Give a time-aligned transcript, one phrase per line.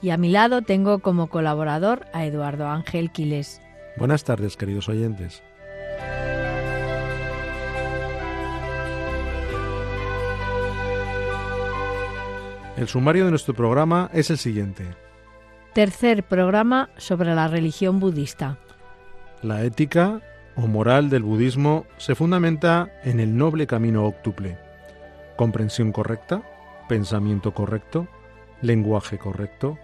[0.00, 3.60] Y a mi lado tengo como colaborador a Eduardo Ángel Quiles.
[3.96, 5.42] Buenas tardes, queridos oyentes.
[12.76, 14.84] El sumario de nuestro programa es el siguiente.
[15.72, 18.56] Tercer programa sobre la religión budista.
[19.42, 20.20] La ética
[20.54, 24.58] o moral del budismo se fundamenta en el noble camino óctuple.
[25.36, 26.42] Comprensión correcta,
[26.88, 28.06] pensamiento correcto,
[28.62, 29.76] lenguaje correcto,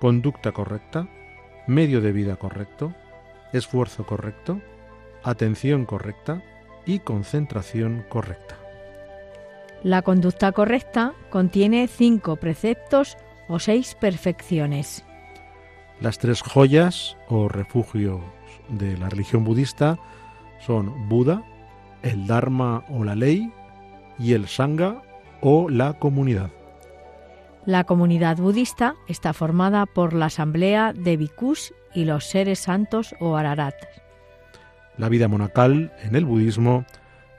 [0.00, 1.08] conducta correcta,
[1.66, 2.94] medio de vida correcto,
[3.52, 4.60] esfuerzo correcto,
[5.22, 6.42] atención correcta
[6.86, 8.56] y concentración correcta.
[9.82, 13.16] La conducta correcta contiene cinco preceptos
[13.48, 15.04] o seis perfecciones.
[16.00, 18.20] Las tres joyas o refugios
[18.68, 19.98] de la religión budista
[20.60, 21.42] son Buda,
[22.02, 23.52] el Dharma o la ley
[24.18, 25.02] y el Sangha
[25.40, 26.50] o la comunidad.
[27.68, 33.36] La comunidad budista está formada por la asamblea de bhikkhus y los seres santos o
[33.36, 33.74] ararat.
[34.96, 36.86] La vida monacal en el budismo,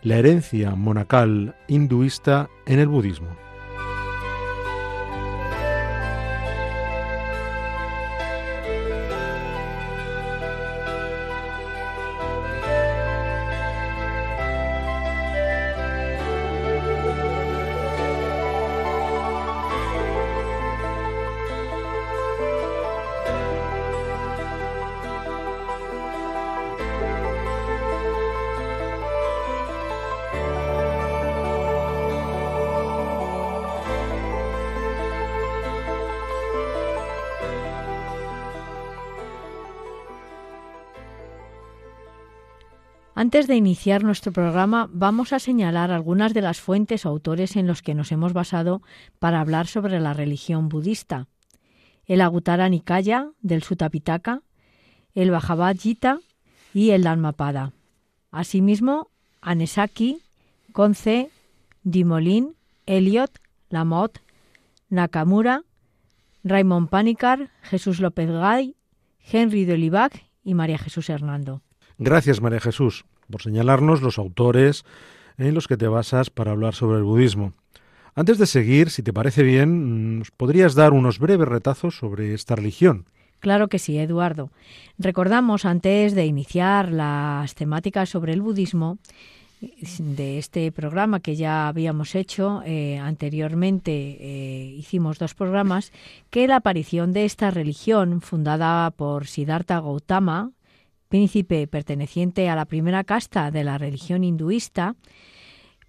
[0.03, 3.48] la herencia monacal hinduista en el budismo.
[43.19, 47.67] Antes de iniciar nuestro programa, vamos a señalar algunas de las fuentes o autores en
[47.67, 48.81] los que nos hemos basado
[49.19, 51.27] para hablar sobre la religión budista.
[52.05, 54.41] El Agutara Nikaya del Sutapitaka,
[55.15, 56.19] el Bhagavad Gita
[56.73, 57.73] y el Dhammapada.
[58.31, 59.09] Asimismo,
[59.41, 60.21] Anesaki,
[60.71, 61.29] Conce,
[61.83, 63.31] Dimolin, Eliot,
[63.69, 64.21] Lamotte,
[64.87, 65.63] Nakamura,
[66.45, 68.77] Raymond Panikar, Jesús López Gay,
[69.19, 71.61] Henry de Olivac y María Jesús Hernando.
[72.01, 74.85] Gracias, María Jesús, por señalarnos los autores
[75.37, 77.53] en los que te basas para hablar sobre el budismo.
[78.15, 83.05] Antes de seguir, si te parece bien, podrías dar unos breves retazos sobre esta religión.
[83.39, 84.49] Claro que sí, Eduardo.
[84.97, 88.97] Recordamos antes de iniciar las temáticas sobre el budismo
[89.99, 95.91] de este programa que ya habíamos hecho eh, anteriormente, eh, hicimos dos programas,
[96.29, 100.51] que la aparición de esta religión fundada por Siddhartha Gautama,
[101.09, 104.95] príncipe perteneciente a la primera casta de la religión hinduista,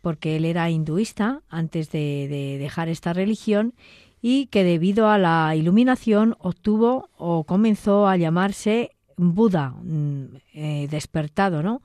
[0.01, 3.75] porque él era hinduista antes de, dejar esta religión,
[4.23, 11.63] y que debido a la iluminación obtuvo o comenzó a llamarse Buda, mm, eh, despertado,
[11.63, 11.83] ¿no?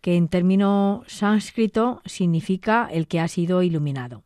[0.00, 4.22] que en término sánscrito significa el que ha sido iluminado.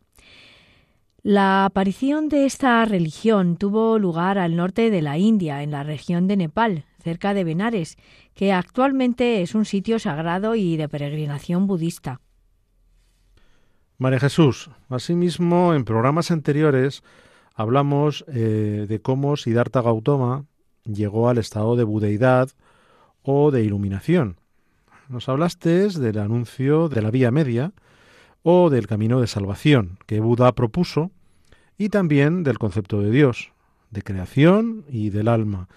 [1.22, 6.28] La aparición de esta religión tuvo lugar al norte de la India, en la región
[6.28, 7.96] de Nepal, cerca de Benares,
[8.34, 12.20] que actualmente es un sitio sagrado y de peregrinación budista.
[13.98, 17.02] María Jesús, asimismo, en programas anteriores
[17.54, 20.46] hablamos eh, de cómo Siddhartha Gautama
[20.84, 22.48] llegó al estado de budeidad
[23.22, 24.36] o de iluminación.
[25.08, 27.72] Nos hablaste del anuncio de la vía media
[28.42, 31.10] o del camino de salvación que Buda propuso
[31.76, 33.53] y también del concepto de Dios,
[33.91, 35.68] de creación y del alma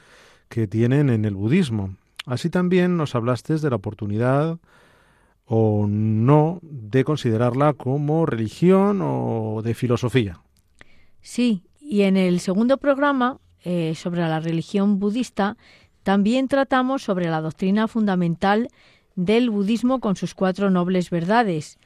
[0.53, 1.95] que tienen en el budismo.
[2.27, 4.59] Así también nos hablaste de la oportunidad
[5.45, 10.41] o no de considerarla como religión o de filosofía.
[11.21, 15.57] Sí, y en el segundo programa eh, sobre la religión budista
[16.03, 18.67] también tratamos sobre la doctrina fundamental
[19.15, 21.79] del budismo con sus cuatro nobles verdades.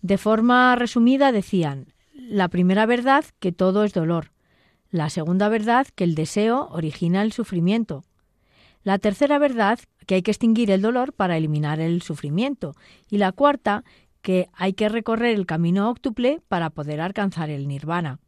[0.00, 4.30] De forma resumida decían, la primera verdad que todo es dolor,
[4.92, 8.04] la segunda verdad que el deseo origina el sufrimiento,
[8.84, 12.74] la tercera verdad, que hay que extinguir el dolor para eliminar el sufrimiento.
[13.08, 13.84] Y la cuarta,
[14.22, 18.18] que hay que recorrer el camino óctuple para poder alcanzar el nirvana.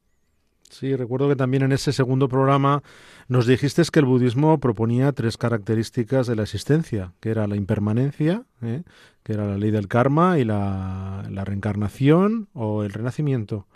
[0.71, 2.83] Sí, recuerdo que también en ese segundo programa
[3.29, 8.43] nos dijiste que el budismo proponía tres características de la existencia, que era la impermanencia,
[8.61, 8.83] ¿eh?
[9.23, 13.69] que era la ley del karma y la, reencarnación o el renacimiento.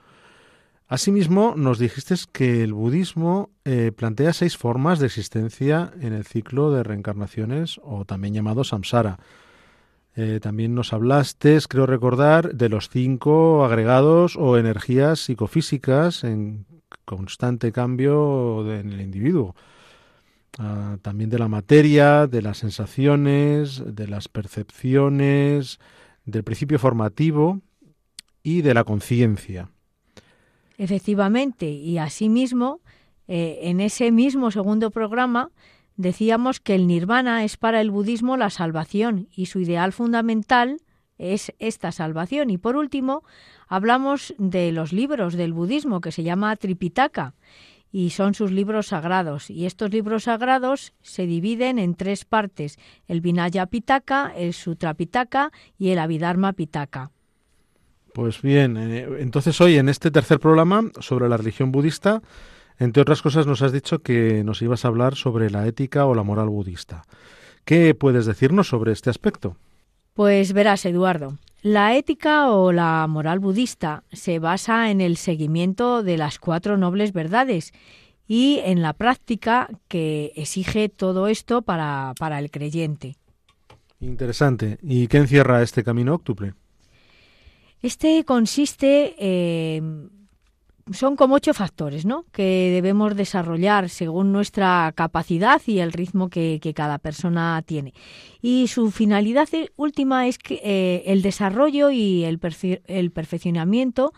[0.90, 6.72] Asimismo, nos dijiste que el budismo eh, plantea seis formas de existencia en el ciclo
[6.72, 9.18] de reencarnaciones o también llamado samsara.
[10.16, 16.64] Eh, también nos hablaste, creo recordar, de los cinco agregados o energías psicofísicas en
[17.04, 19.54] constante cambio en el individuo.
[20.58, 25.80] Ah, también de la materia, de las sensaciones, de las percepciones,
[26.24, 27.60] del principio formativo
[28.42, 29.70] y de la conciencia.
[30.78, 32.80] Efectivamente, y asimismo,
[33.26, 35.50] eh, en ese mismo segundo programa
[35.96, 40.80] decíamos que el nirvana es para el budismo la salvación y su ideal fundamental
[41.18, 42.48] es esta salvación.
[42.48, 43.24] Y por último,
[43.66, 47.34] hablamos de los libros del budismo que se llama Tripitaka
[47.90, 49.50] y son sus libros sagrados.
[49.50, 52.78] Y estos libros sagrados se dividen en tres partes,
[53.08, 57.10] el Vinaya Pitaka, el Sutra Pitaka y el Abhidharma Pitaka.
[58.18, 62.20] Pues bien, eh, entonces hoy en este tercer programa sobre la religión budista,
[62.76, 66.16] entre otras cosas nos has dicho que nos ibas a hablar sobre la ética o
[66.16, 67.04] la moral budista.
[67.64, 69.56] ¿Qué puedes decirnos sobre este aspecto?
[70.14, 76.18] Pues verás, Eduardo, la ética o la moral budista se basa en el seguimiento de
[76.18, 77.72] las cuatro nobles verdades
[78.26, 83.14] y en la práctica que exige todo esto para, para el creyente.
[84.00, 84.78] Interesante.
[84.82, 86.54] ¿Y qué encierra este camino óctuple?
[87.82, 90.10] Este consiste en
[90.92, 92.24] son como ocho factores ¿no?
[92.32, 97.94] que debemos desarrollar según nuestra capacidad y el ritmo que, cada persona tiene.
[98.40, 102.38] Y su finalidad última es que, eh, el desarrollo y el,
[102.86, 104.12] el perfeccionamiento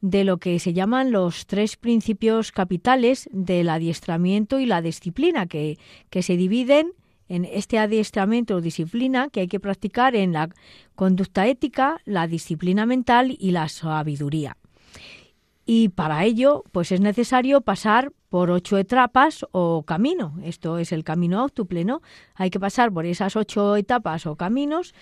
[0.00, 5.78] de lo que se llaman los tres principios capitales del adiestramiento y la disciplina, que,
[6.10, 6.92] que se dividen
[7.28, 10.48] en este adiestramiento o disciplina que hay que practicar en la
[10.94, 14.56] conducta ética, la disciplina mental y la sabiduría
[15.66, 20.34] y para ello pues es necesario pasar por ocho etapas o camino.
[20.44, 22.00] Esto es el camino óctuple, ¿no?
[22.36, 24.94] Hay que pasar por esas ocho etapas o caminos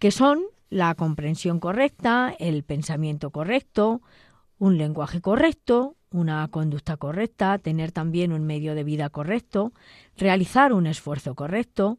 [0.00, 4.02] que son la comprensión correcta, el pensamiento correcto,
[4.60, 9.72] un lenguaje correcto, una conducta correcta, tener también un medio de vida correcto,
[10.16, 11.98] realizar un esfuerzo correcto,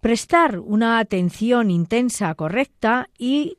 [0.00, 3.58] prestar una atención intensa correcta y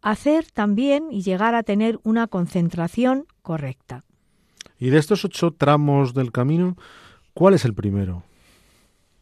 [0.00, 4.04] hacer también y llegar a tener una concentración correcta.
[4.78, 6.76] Y de estos ocho tramos del camino,
[7.34, 8.24] ¿cuál es el primero?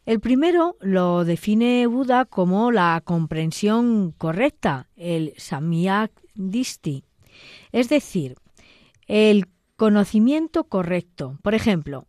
[0.05, 7.03] El primero lo define Buda como la comprensión correcta, el samyak disti,
[7.71, 8.35] es decir,
[9.07, 11.37] el conocimiento correcto.
[11.41, 12.05] Por ejemplo,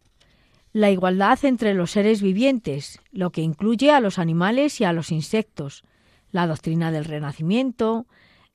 [0.73, 5.11] la igualdad entre los seres vivientes, lo que incluye a los animales y a los
[5.11, 5.85] insectos,
[6.31, 8.07] la doctrina del renacimiento,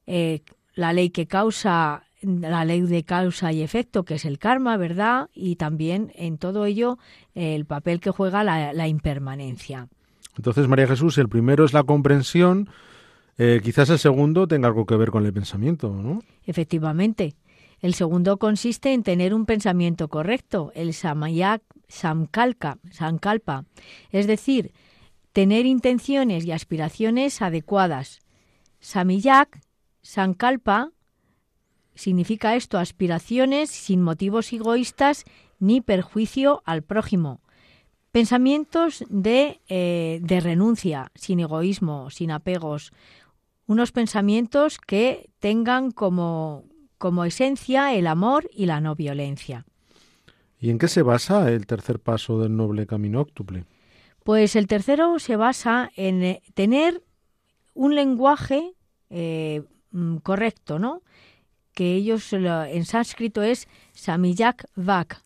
[0.08, 0.42] eh,
[0.74, 5.30] la ley que causa, la ley de causa y efecto, que es el karma, ¿verdad?
[5.34, 6.98] Y también en todo ello
[7.36, 9.88] el papel que juega la, impermanencia.
[10.36, 12.70] Entonces, María Jesús, el primero es la comprensión,
[13.38, 16.22] eh, quizás el segundo tenga algo que ver con el pensamiento, ¿no?
[16.46, 17.36] Efectivamente.
[17.80, 23.66] El segundo consiste en tener un pensamiento correcto, el samayak samkalpa, sankalpa,
[24.12, 24.74] es decir,
[25.32, 28.22] tener intenciones y aspiraciones adecuadas.
[28.80, 29.62] Samiyak
[30.02, 30.92] Sankalpa
[31.94, 35.26] significa esto aspiraciones sin motivos egoístas
[35.60, 37.42] ni perjuicio al prójimo.
[38.12, 42.92] Pensamientos de, eh, de renuncia, sin egoísmo, sin apegos.
[43.68, 46.66] Unos pensamientos que tengan como,
[46.98, 49.66] como esencia el amor y la no violencia.
[50.60, 53.66] ¿Y en qué se basa el tercer paso del noble camino óctuple?
[54.24, 57.04] Pues el tercero se basa en eh, tener
[57.76, 58.74] un lenguaje
[59.10, 61.02] eh, Mm, correcto, ¿no?
[61.74, 65.24] Que ellos en sánscrito es samiyak vak.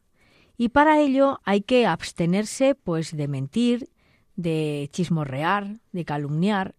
[0.57, 3.89] Y para ello hay que abstenerse pues de mentir,
[4.35, 6.75] de chismorrear, de calumniar,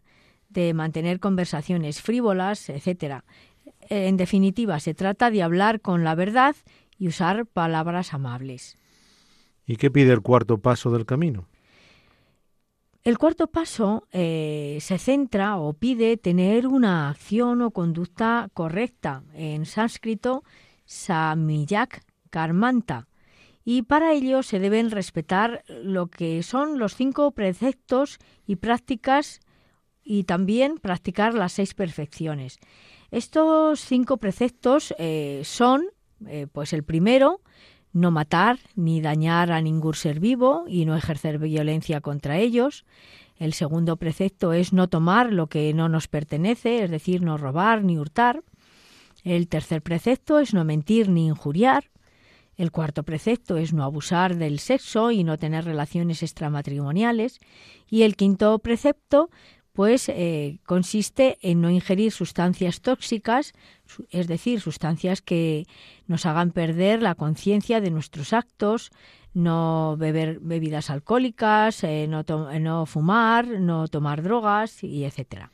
[0.53, 3.25] de mantener conversaciones frívolas, etcétera.
[3.89, 6.57] En definitiva, se trata de hablar con la verdad
[6.99, 8.79] y usar palabras amables.
[9.67, 11.49] ¿Y qué pide el cuarto paso del camino?
[13.05, 19.67] El cuarto paso eh, se centra o pide tener una acción o conducta correcta, en
[19.67, 20.45] sánscrito
[20.85, 23.09] samiyak karmanta,
[23.65, 29.41] y para ello se deben respetar lo que son los cinco preceptos y prácticas
[30.05, 32.59] y también practicar las seis perfecciones.
[33.11, 35.85] Estos cinco preceptos eh, son
[36.29, 37.41] Eh, pues el primero,
[37.93, 42.85] no matar ni dañar a ningún ser vivo y no ejercer violencia contra ellos.
[43.39, 47.83] El segundo precepto es no tomar lo que no nos pertenece, es decir, no robar
[47.83, 48.45] ni hurtar.
[49.25, 51.91] El tercer precepto es no mentir ni injuriar.
[52.57, 57.41] El cuarto precepto es no abusar del sexo y no tener relaciones extramatrimoniales.
[57.91, 59.29] Y el quinto precepto,
[59.73, 63.53] pues, eh, consiste en no ingerir sustancias tóxicas,
[64.11, 65.67] es decir, sustancias que
[66.07, 68.91] nos hagan perder la conciencia de nuestros actos,
[69.35, 72.23] no beber bebidas alcohólicas, eh, no,
[72.61, 75.51] no fumar, no tomar drogas y etcétera.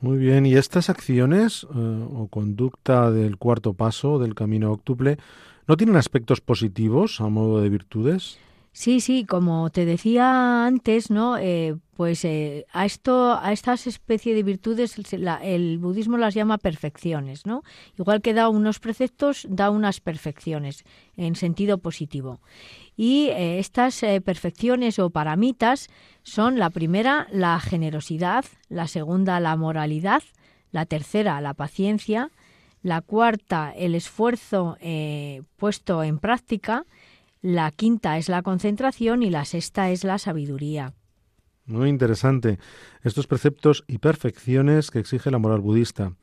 [0.00, 5.18] Muy bien, ¿y estas acciones eh, o conducta del cuarto paso del camino óctuple
[5.66, 8.38] no tienen aspectos positivos a modo de virtudes?
[8.80, 11.36] Sí, sí, como te decía antes, ¿no?
[11.36, 14.96] Eh, pues eh, a esto, a estas especies de virtudes,
[15.42, 17.62] el budismo las llama perfecciones, ¿no?
[17.98, 20.84] Igual que da unos preceptos, da unas perfecciones
[21.18, 22.40] en sentido positivo.
[22.96, 25.88] Y estas perfecciones o paramitas
[26.22, 30.22] son la primera, la generosidad, la segunda, la moralidad,
[30.72, 32.30] la tercera, la paciencia,
[32.82, 36.86] la cuarta, el esfuerzo eh, puesto en práctica,
[37.42, 40.94] la quinta es la concentración y la sexta es la sabiduría.
[41.66, 42.58] Muy interesante
[43.02, 46.14] estos preceptos y perfecciones que exige la moral budista.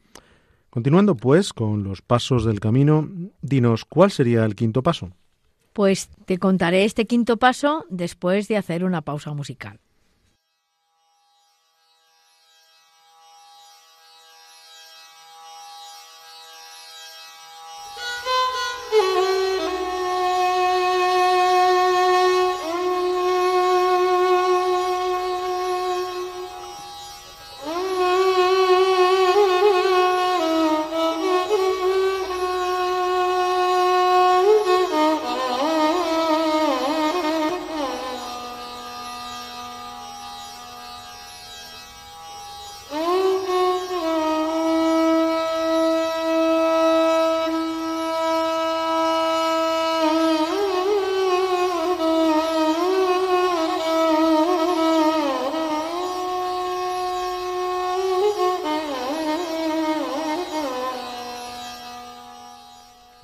[0.69, 3.09] Continuando pues con los pasos del camino,
[3.41, 5.12] dinos cuál sería el quinto paso.
[5.74, 9.79] Pues te contaré este quinto paso después de hacer una pausa musical.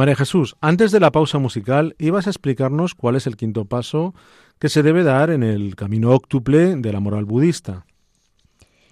[0.00, 4.14] María Jesús, antes de la pausa musical, ibas a explicarnos cuál es el quinto paso
[4.58, 7.84] que se debe dar en el camino óctuple de la moral budista.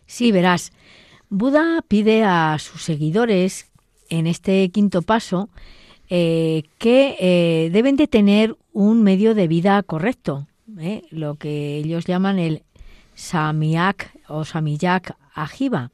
[0.04, 0.70] Sí, verás.
[1.30, 3.70] Buda pide a sus seguidores
[4.10, 5.48] en este quinto paso
[6.10, 10.46] eh, que eh, deben de tener un medio de vida correcto,
[10.78, 11.04] ¿eh?
[11.10, 12.64] lo que ellos llaman el
[13.14, 15.90] samyak o samiyak ajiva.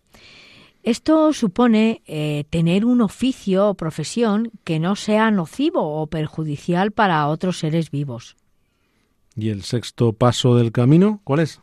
[0.84, 7.26] Esto supone eh, tener un oficio o profesión que no sea nocivo o perjudicial para
[7.28, 8.36] otros seres vivos.
[9.34, 11.58] ¿Y el sexto paso del camino cuál es?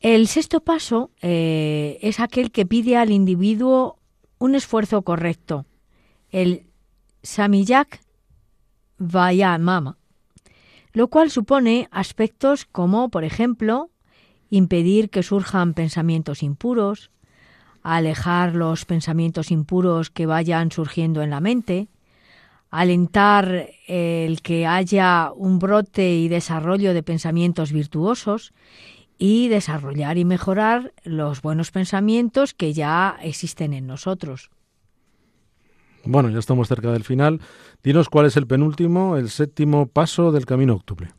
[0.00, 3.96] El sexto paso eh, es aquel que pide al individuo
[4.40, 5.64] un esfuerzo correcto,
[6.32, 6.66] el
[7.22, 8.00] samiyak
[8.98, 9.98] vayamama,
[10.92, 13.90] lo cual supone aspectos como, por ejemplo,
[14.50, 17.12] impedir que surjan pensamientos impuros,
[17.82, 21.88] alejar los pensamientos impuros que vayan surgiendo en la mente,
[22.70, 28.52] alentar el que haya un brote y desarrollo de pensamientos virtuosos
[29.18, 34.50] y desarrollar y mejorar los buenos pensamientos que ya existen en nosotros.
[36.04, 37.40] Bueno, ya estamos cerca del final.
[37.84, 41.12] Dinos cuál es el penúltimo, el séptimo paso del camino octuple.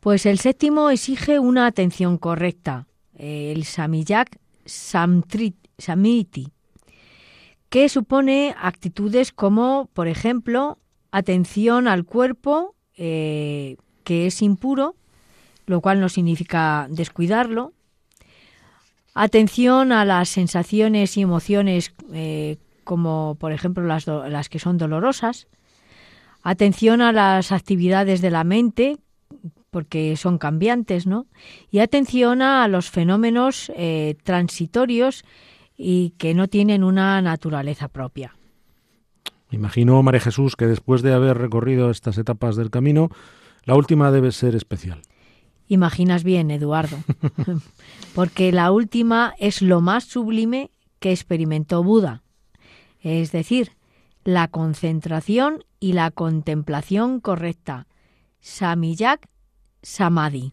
[0.00, 2.86] Pues el séptimo exige una atención correcta.
[3.16, 4.38] El Samiyak
[4.72, 6.52] Samiti,
[7.68, 10.78] que supone actitudes como, por ejemplo,
[11.10, 14.96] atención al cuerpo, eh, que es impuro,
[15.66, 17.72] lo cual no significa descuidarlo,
[19.14, 25.46] atención a las sensaciones y emociones eh, como por ejemplo las, las, que son dolorosas,
[26.42, 28.98] atención a las actividades de la mente
[29.72, 31.26] porque son cambiantes, ¿no?
[31.70, 35.24] Y atención a los fenómenos eh, transitorios
[35.78, 38.36] y que no tienen una naturaleza propia.
[39.50, 43.08] Imagino, María Jesús, que después de haber recorrido estas etapas del camino,
[43.64, 45.00] la última debe ser especial.
[45.68, 46.98] Imaginas bien, Eduardo,
[48.14, 52.22] porque la última es lo más sublime que experimentó Buda,
[53.00, 53.72] es decir,
[54.22, 57.86] la concentración y la contemplación correcta,
[58.40, 59.31] Samiyak
[59.82, 60.52] Samadhi.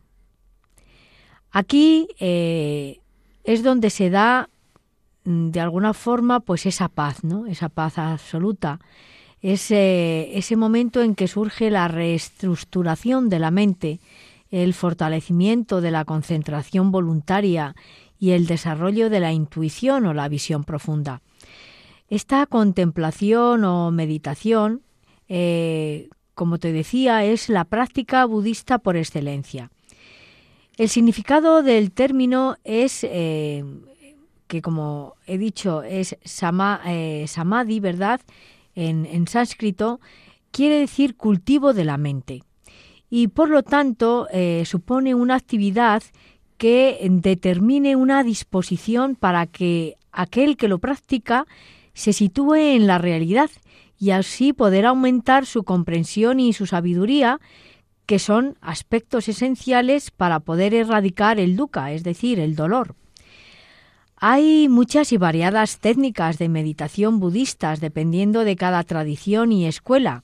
[1.52, 3.00] Aquí eh,
[3.44, 4.50] es donde se da
[5.24, 7.48] mm, de alguna forma pues esa paz, ¿no?
[7.48, 8.80] Esa paz absoluta,
[9.42, 14.00] ese, ese momento en que surge la reestructuración de la mente,
[14.52, 17.76] el fortalecimiento de la concentración voluntaria
[18.20, 21.22] y el desarrollo de la intuición o la visión profunda.
[22.10, 24.82] Esta contemplación o meditación,
[25.30, 26.10] eh,
[26.40, 29.72] como te decía, es la práctica budista por excelencia.
[30.78, 33.66] El significado del término es eh,
[34.48, 38.22] que, como he dicho, es eh, samadhi, ¿verdad?
[38.74, 40.00] En, sánscrito,
[40.52, 42.44] quiere decir cultivo de la mente.
[43.10, 44.30] Y por lo tanto,
[44.64, 46.04] supone una actividad
[46.58, 51.46] que determine una disposición para que aquel que lo practica
[51.94, 53.50] se sitúe en la realidad
[54.00, 57.40] y así poder aumentar su comprensión y su sabiduría,
[58.06, 62.96] que son aspectos esenciales para poder erradicar el dukkha, es decir, el dolor.
[64.16, 70.24] Hay muchas y variadas técnicas de meditación budistas dependiendo de cada tradición y escuela,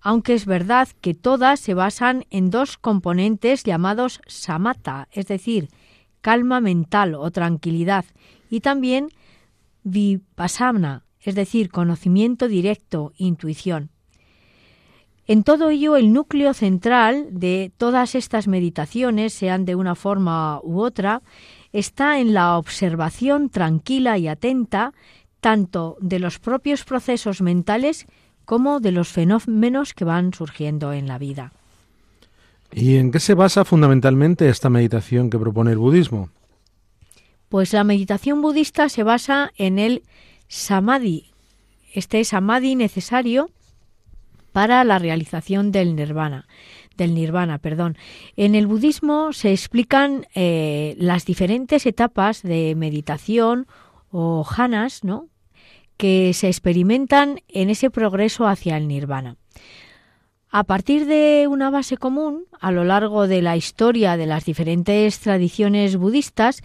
[0.00, 5.68] aunque es verdad que todas se basan en dos componentes llamados samatha, es decir,
[6.20, 8.04] calma mental o tranquilidad,
[8.50, 9.08] y también
[9.82, 13.90] vipassana, es decir, conocimiento directo, intuición.
[15.26, 20.80] En todo ello, el núcleo central de todas estas meditaciones, sean de una forma u
[20.80, 21.22] otra,
[21.72, 24.92] está en la observación tranquila y atenta
[25.40, 28.06] tanto de los propios procesos mentales
[28.44, 31.52] como de los fenómenos que van surgiendo en la vida.
[32.70, 36.28] ¿Y en qué se basa fundamentalmente esta meditación que propone el budismo?
[37.48, 40.02] Pues la meditación budista se basa en el
[40.54, 41.32] samadhi,
[41.92, 43.50] este samadhi necesario
[44.52, 46.46] para la realización del nirvana.
[46.96, 47.98] Del nirvana, perdón.
[48.36, 53.66] En el budismo se explican eh, las diferentes etapas de meditación
[54.12, 55.26] o jhanas, ¿no?
[55.96, 59.36] que se experimentan en ese progreso hacia el nirvana.
[60.50, 65.18] A partir de una base común, a lo largo de la historia de las diferentes
[65.18, 66.62] tradiciones budistas,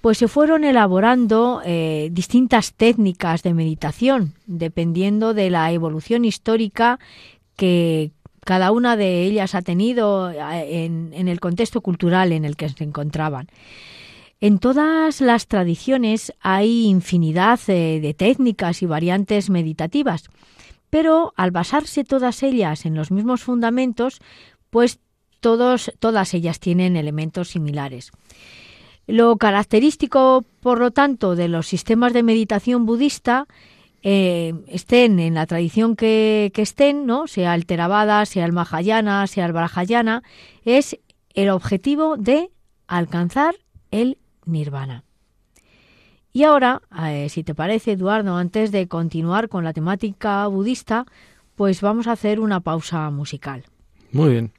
[0.00, 6.98] pues se fueron elaborando eh, distintas técnicas de meditación, dependiendo de la evolución histórica
[7.56, 8.12] que
[8.44, 12.84] cada una de ellas ha tenido eh, en, el contexto cultural en el que se
[12.84, 13.48] encontraban.
[14.40, 20.30] En todas las tradiciones hay infinidad eh, de técnicas y variantes meditativas,
[20.90, 24.20] pero al basarse todas ellas en los mismos fundamentos,
[24.70, 25.00] pues
[25.40, 28.10] todas ellas tienen elementos similares.
[29.08, 33.46] Lo característico, por lo tanto, de los sistemas de meditación budista,
[34.02, 37.26] eh, estén en la tradición que, estén, ¿no?
[37.26, 40.22] sea el Theravada, sea el Mahayana, sea el Brahayana,
[40.66, 40.98] es
[41.32, 42.50] el objetivo de
[42.86, 43.54] alcanzar
[43.90, 45.04] el nirvana.
[46.34, 51.06] Y ahora, eh, si te parece, Eduardo, antes de continuar con la temática budista,
[51.56, 53.64] pues vamos a hacer una pausa musical.
[54.12, 54.52] Muy bien.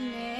[0.00, 0.39] ねえ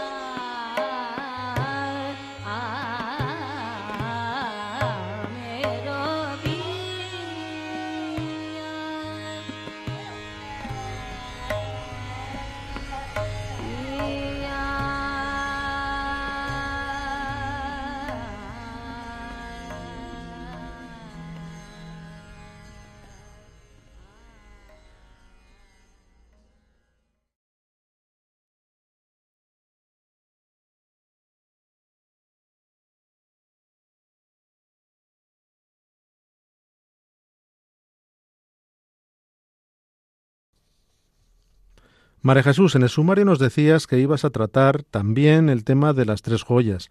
[42.21, 46.05] María Jesús, en el sumario nos decías que ibas a tratar también el tema de
[46.05, 46.89] las tres joyas,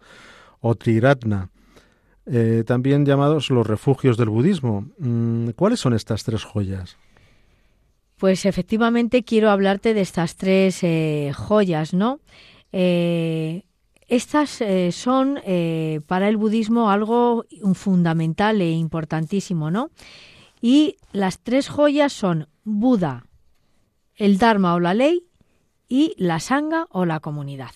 [0.59, 1.49] o triratna,
[2.25, 4.87] eh, también llamados los refugios del budismo.
[4.99, 6.97] Mm, ¿Cuáles son estas tres joyas?
[8.17, 12.19] Pues efectivamente quiero hablarte de estas tres eh, joyas, ¿no?
[12.73, 13.63] Eh,
[14.07, 15.39] estas son
[16.05, 19.89] para el budismo algo fundamental e importantísimo, ¿no?
[20.61, 23.25] Y las tres joyas son Buda,
[24.15, 25.25] el Dharma o la ley
[25.87, 27.71] y la Sangha o la comunidad.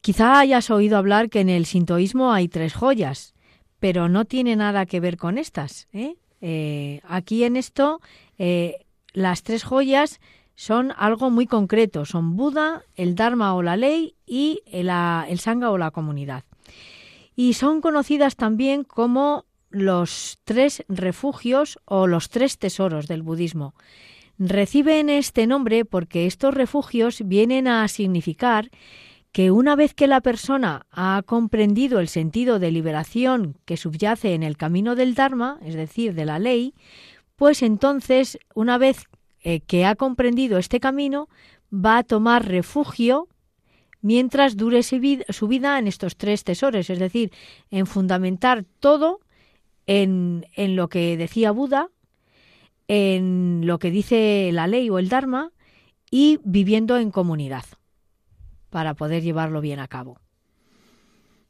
[0.00, 3.34] Quizá hayas oído hablar que en el sintoísmo hay tres joyas,
[3.80, 5.88] pero no tiene nada que ver con estas.
[5.92, 6.16] ¿eh?
[6.40, 8.00] Eh, aquí en esto,
[8.38, 10.20] eh, las tres joyas
[10.54, 15.70] son algo muy concreto, son Buda, el Dharma o la ley y el, el Sangha
[15.70, 16.44] o la comunidad.
[17.36, 23.74] Y son conocidas también como los tres refugios o los tres tesoros del budismo.
[24.38, 28.70] Reciben este nombre porque estos refugios vienen a significar
[29.32, 34.44] que una vez que la persona ha comprendido el sentido de liberación que subyace en
[34.44, 36.74] el camino del Dharma, es decir, de la ley,
[37.34, 39.06] pues entonces, una vez
[39.42, 41.28] eh, que ha comprendido este camino,
[41.72, 43.28] va a tomar refugio
[44.02, 47.32] mientras dure su vida en estos tres tesoros, es decir,
[47.70, 49.20] en fundamentar todo
[49.86, 51.90] en, en lo que decía Buda,
[52.88, 55.52] en lo que dice la ley o el Dharma
[56.10, 57.64] y viviendo en comunidad
[58.70, 60.18] para poder llevarlo bien a cabo.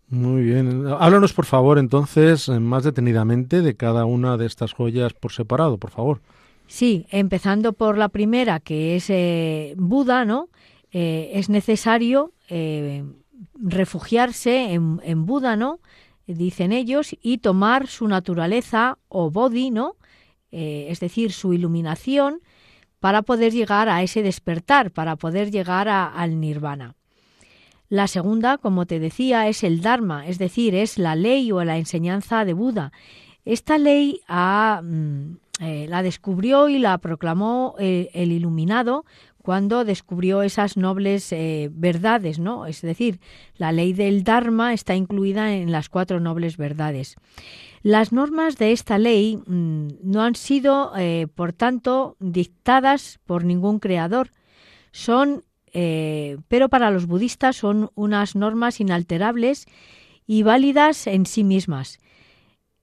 [0.08, 0.86] Muy bien.
[0.86, 5.90] Háblanos, por favor, entonces, más detenidamente de cada una de estas joyas por separado, por
[5.90, 6.20] favor.
[6.66, 10.48] Sí, empezando por la primera, que es eh, Buda, ¿no?
[10.92, 13.04] Eh, es necesario eh,
[13.54, 15.80] refugiarse en, en, Buda, ¿no?
[16.26, 19.96] Dicen ellos, y tomar su naturaleza o body, ¿no?
[20.50, 22.40] Eh, es decir, su iluminación,
[23.00, 26.94] para poder llegar a ese despertar, para poder llegar al nirvana.
[27.88, 31.78] La segunda, como te decía, es el Dharma, es decir, es la ley o la
[31.78, 32.92] enseñanza de Buda.
[33.44, 39.04] Esta ley mm, eh, la descubrió y la proclamó eh, el iluminado
[39.38, 41.34] cuando descubrió esas nobles
[41.70, 42.66] verdades, ¿no?
[42.66, 43.18] Es decir,
[43.56, 47.16] la ley del Dharma está incluida en las cuatro nobles verdades.
[47.82, 53.78] Las normas de esta ley mm, no han sido, eh, por tanto, dictadas por ningún
[53.78, 54.30] creador.
[54.90, 59.66] Son, eh, pero para los budistas son unas normas inalterables
[60.26, 61.98] y válidas en sí mismas.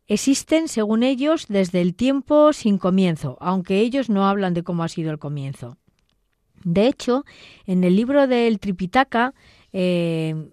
[0.08, 4.88] Existen, según ellos, desde el tiempo sin comienzo, aunque ellos no hablan de cómo ha
[4.88, 5.78] sido el comienzo.
[6.64, 7.26] De hecho,
[7.66, 9.34] en el libro del Tripitaka,
[9.74, 10.52] eh,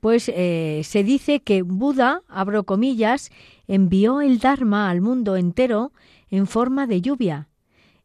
[0.00, 3.30] pues se dice que Buda, abro comillas,
[3.66, 5.92] envió el Dharma al mundo entero
[6.30, 7.48] en forma de lluvia.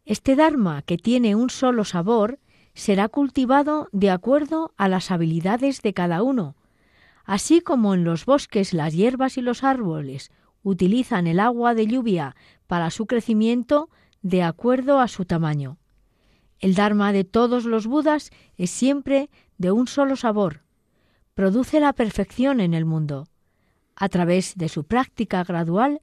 [0.05, 2.39] Este Dharma, que tiene un solo sabor,
[2.73, 6.55] será cultivado de acuerdo a las habilidades de cada uno.
[7.25, 10.31] Así como en los bosques las hierbas y los árboles
[10.63, 12.35] utilizan el agua de lluvia
[12.67, 13.89] para su crecimiento
[14.21, 15.77] de acuerdo a su tamaño.
[16.59, 20.63] El Dharma de todos los Budas es siempre de un solo sabor.
[21.33, 23.27] Produce la perfección en el mundo.
[23.99, 25.99] A través de su práctica gradual,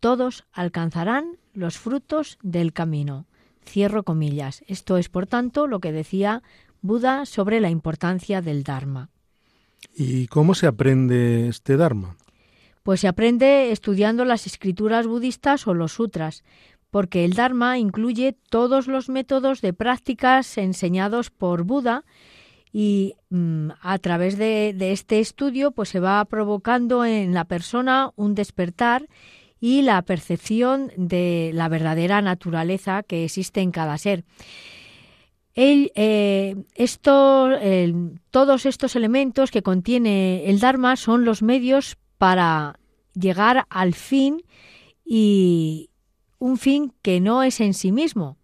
[0.00, 3.26] todos alcanzarán los frutos del camino.
[3.64, 4.64] Cierro comillas.
[4.66, 6.42] Esto es, por tanto, lo que decía
[6.82, 9.10] Buda sobre la importancia del Dharma.
[9.94, 12.16] ¿Y cómo se aprende este Dharma?
[12.82, 16.42] Pues se aprende estudiando las escrituras budistas o los sutras,
[16.90, 22.04] porque el Dharma incluye todos los métodos de prácticas enseñados por Buda
[22.78, 28.34] y mm, a través de, este estudio pues se va provocando en la persona un
[28.34, 29.08] despertar
[29.58, 34.24] y la percepción de la verdadera naturaleza que existe en cada ser.
[37.62, 37.94] eh,
[38.30, 42.78] todos estos elementos que contiene el Dharma son los medios para
[43.14, 44.42] llegar al fin
[45.02, 45.88] y
[46.38, 48.36] un fin que no es en sí mismo.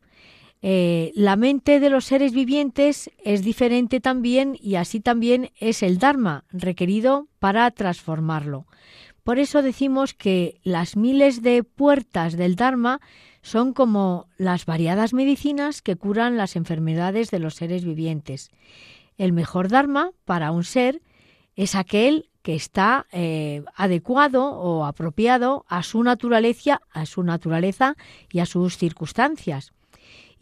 [0.64, 5.98] Eh, la mente de los seres vivientes es diferente también y así también es el
[5.98, 8.66] Dharma requerido para transformarlo.
[9.24, 13.00] Por eso decimos que las miles de puertas del Dharma
[13.42, 18.50] son como las variadas medicinas que curan las enfermedades de los seres vivientes.
[19.18, 21.02] El mejor Dharma para un ser
[21.56, 27.96] es aquel que está eh, adecuado o apropiado a su naturaleza, a su naturaleza
[28.30, 29.72] y a sus circunstancias.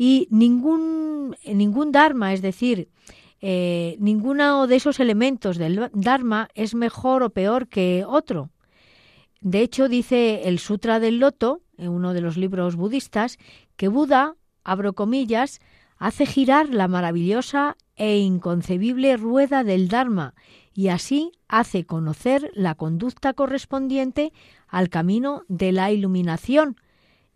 [0.02, 2.88] Y ningún, ningún Dharma, es decir,
[3.42, 8.48] eh, ninguno de esos elementos del Dharma es mejor o peor que otro.
[9.42, 13.36] De hecho, dice el Sutra del Loto, en uno de los libros budistas,
[13.76, 15.60] que Buda, abro comillas,
[15.98, 20.32] hace girar la maravillosa e inconcebible rueda del Dharma
[20.72, 24.32] y así hace conocer la conducta correspondiente
[24.66, 26.76] al camino de la iluminación,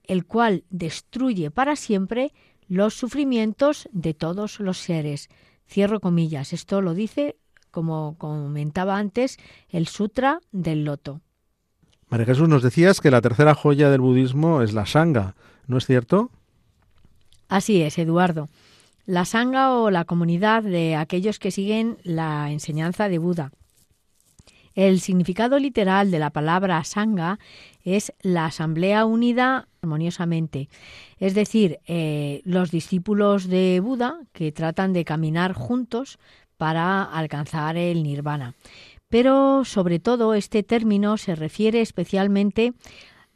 [0.03, 2.33] el cual destruye para siempre
[2.68, 5.29] los sufrimientos de todos los seres.
[5.68, 6.53] Cierro comillas.
[6.53, 7.37] Esto lo dice,
[7.70, 11.20] como comentaba antes, el Sutra del Loto.
[12.09, 15.35] María Jesús, nos decías que la tercera joya del budismo es la Sangha,
[15.66, 16.31] ¿no es cierto?
[17.48, 18.48] Así es, Eduardo
[19.07, 23.53] la sangha o la comunidad de aquellos que siguen la enseñanza de Buda.
[24.74, 27.38] El significado literal de la palabra sangha
[27.84, 30.68] es la asamblea unida armoniosamente,
[31.18, 36.18] es decir, eh, los discípulos de Buda que tratan de caminar juntos
[36.56, 38.54] para alcanzar el nirvana.
[39.08, 42.72] Pero sobre todo este término se refiere especialmente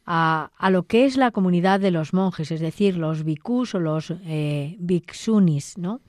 [0.05, 4.11] a, lo que es la comunidad de los monjes, es decir, los bhikkhus o los
[4.25, 4.75] eh,
[5.77, 6.01] ¿no?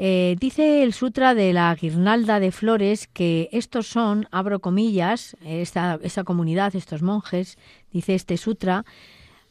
[0.00, 5.98] Eh, dice el Sutra de la Guirnalda de Flores que estos son, abro comillas, esta,
[6.24, 7.58] comunidad, estos monjes,
[7.90, 8.84] dice este Sutra,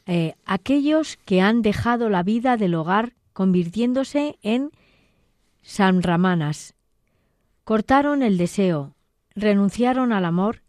[0.06, 4.70] eh, aquellos que han dejado la vida del hogar convirtiéndose en
[5.60, 6.74] samramanas,
[7.64, 8.94] cortaron el deseo,
[9.34, 10.62] renunciaron al amor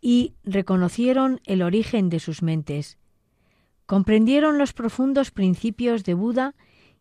[0.00, 2.98] y reconocieron el origen de sus mentes.
[3.86, 6.56] Comprendieron los profundos principios de Buda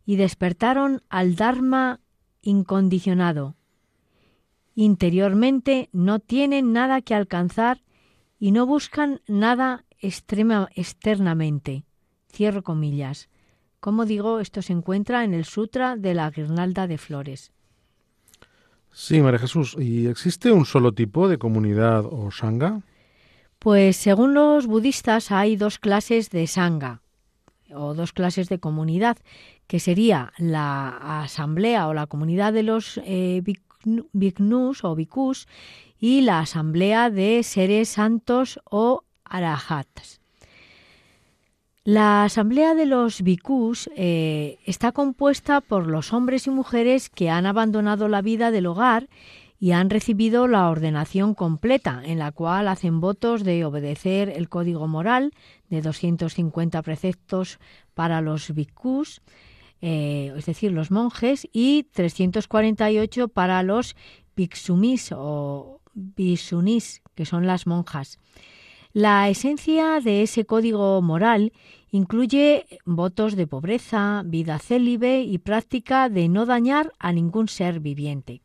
[0.08, 2.00] y despertaron al Dharma
[2.41, 3.58] incondicionado.
[4.74, 7.84] Interiormente no tienen nada que alcanzar
[8.39, 11.84] y no buscan nada extrema, externamente.
[12.32, 13.28] Cierro comillas.
[13.82, 17.52] Como digo, esto se encuentra en el Sutra de la Guirnalda de Flores.
[18.93, 19.76] Sí, María Jesús.
[19.78, 22.82] ¿Y existe un solo tipo de comunidad o sangha?
[23.60, 27.02] Pues según los budistas hay dos clases de sangha
[27.74, 29.18] o dos clases de comunidad,
[29.68, 33.44] que sería la asamblea o la comunidad de los eh,
[34.84, 35.48] o bhikkhus
[36.00, 40.20] y la asamblea de seres santos o arahats.
[41.84, 47.46] La asamblea de los bhikkhus eh, está compuesta por los hombres y mujeres que han
[47.46, 49.08] abandonado la vida del hogar
[49.60, 54.88] y han recibido la ordenación completa, en la cual hacen votos de obedecer el código
[54.88, 55.34] moral
[55.70, 57.60] de 250 preceptos
[57.93, 59.22] para los bhikkhus,
[59.82, 63.96] eh, es decir, los monjes, y 348 para los
[64.36, 68.20] bhiksumis o bhiksunis, que son las monjas.
[68.93, 71.52] La esencia de ese código moral
[71.91, 78.41] incluye votos de pobreza, vida célibe y práctica de no dañar a ningún ser viviente.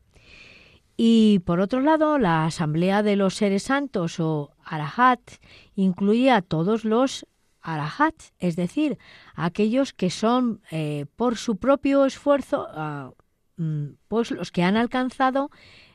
[0.97, 5.21] Y por otro lado, la Asamblea de los Seres Santos o Arahat
[5.75, 7.27] incluye a todos los
[7.63, 8.99] Arahat, es decir,
[9.35, 13.13] aquellos que son eh, por su propio esfuerzo, ah,
[13.57, 15.51] mm, pues los que han alcanzado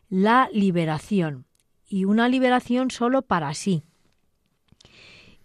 [0.09, 1.45] la liberación
[1.87, 3.83] y una liberación solo para sí.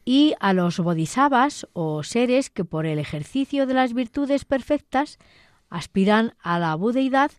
[0.05, 5.19] Y a los bodhisattvas o seres que por el ejercicio de las virtudes perfectas
[5.69, 7.31] aspiran a la budeidad,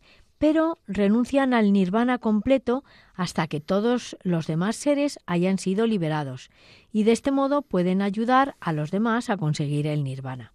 [0.44, 6.50] pero renuncian al nirvana completo hasta que todos los demás seres hayan sido liberados,
[6.92, 10.52] y de este modo pueden ayudar a los demás a conseguir el nirvana.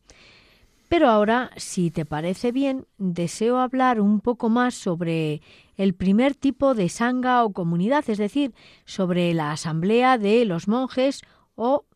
[0.91, 5.41] Pero ahora, si te parece bien, deseo hablar un poco más sobre
[5.79, 8.53] el primer tipo de sangha o comunidad, es decir,
[8.85, 11.23] sobre la asamblea de los monjes
[11.55, 11.87] o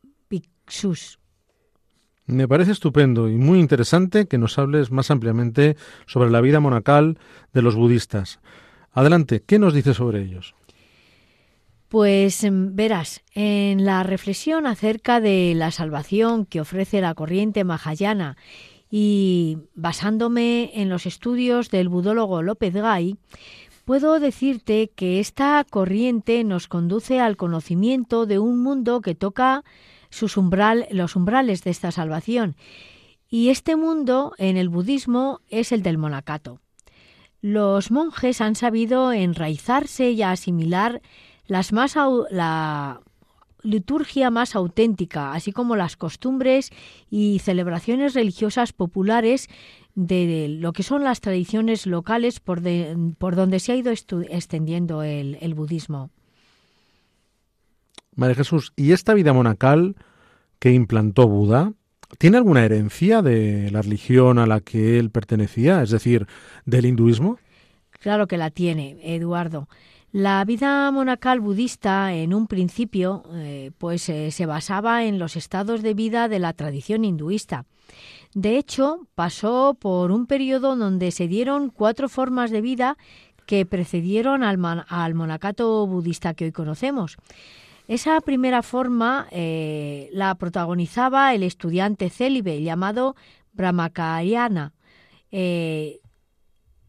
[2.26, 7.18] me parece estupendo y muy interesante que nos hables más ampliamente sobre la vida monacal
[7.52, 8.40] de los budistas.
[8.92, 10.54] Adelante, ¿qué nos dice sobre ellos?
[11.88, 18.36] Pues em, verás, en la reflexión acerca de la salvación que ofrece la corriente mahayana
[18.90, 23.16] Y basándome en los estudios del budólogo López Gay,
[23.84, 29.64] puedo decirte que esta corriente nos conduce al conocimiento de un mundo que toca
[30.12, 32.54] sus umbral, los umbrales de esta salvación.
[33.28, 36.60] Y este mundo en el budismo es el del monacato.
[37.40, 41.00] Los monjes han sabido enraizarse y asimilar
[41.46, 41.96] las más
[42.30, 43.00] la
[43.62, 46.70] liturgia más auténtica, así como las costumbres
[47.10, 49.48] y celebraciones religiosas populares
[49.94, 52.60] de lo que son las tradiciones locales por,
[53.18, 56.10] por donde se ha ido extendiendo el, el budismo.
[58.14, 59.96] María Jesús, ¿y esta vida monacal
[60.58, 61.72] que implantó Buda
[62.18, 66.26] tiene alguna herencia de la religión a la que él pertenecía, es decir,
[66.66, 67.38] del hinduismo?
[67.90, 69.68] Claro que la tiene, Eduardo.
[70.12, 75.80] La vida monacal budista, en un principio, eh, pues eh, se basaba en los estados
[75.80, 77.64] de vida de la tradición hinduista.
[78.34, 82.98] De hecho, pasó por un periodo donde se dieron cuatro formas de vida
[83.46, 84.58] que precedieron al,
[85.14, 87.16] monacato budista que hoy conocemos.
[87.88, 93.16] Esa primera forma eh, la protagonizaba el estudiante célibe llamado
[93.52, 94.72] Brahmacariana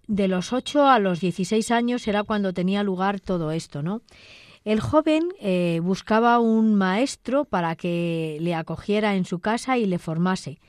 [0.07, 4.01] de los 8 a los 16 años era cuando tenía lugar todo esto, ¿no?
[4.65, 9.99] El joven eh, buscaba un maestro para que le acogiera en su casa y le
[9.99, 10.59] formase,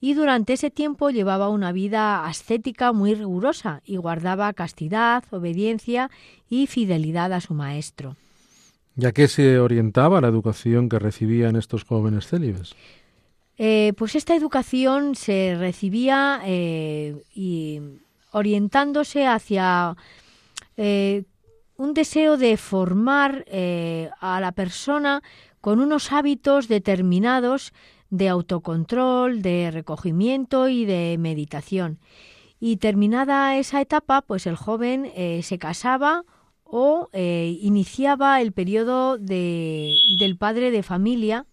[0.00, 6.10] y durante ese tiempo llevaba una vida ascética muy rigurosa y guardaba castidad, obediencia
[6.48, 8.16] y fidelidad a su maestro.
[8.96, 12.74] ¿Ya qué se orientaba la educación que recibían estos jóvenes célibes?
[13.58, 17.80] Eh, pues esta educación se recibía eh, y
[18.30, 19.96] orientándose hacia
[20.76, 21.24] eh,
[21.76, 23.44] un deseo de formar
[24.20, 25.22] a la persona
[25.60, 27.72] con unos hábitos determinados
[28.10, 31.98] de autocontrol, de recogimiento y de meditación.
[32.60, 35.10] Y terminada esa etapa, pues el joven
[35.42, 36.24] se casaba
[36.76, 41.46] o iniciaba el periodo de, del padre de familia,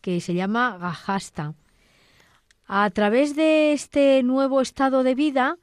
[0.00, 1.54] que se llama Gajasta.
[2.66, 5.58] A través de este nuevo estado de vida,